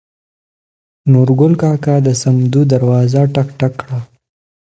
[1.11, 3.99] نورګل کاکا د سمدو دروازه ټک ټک کړه.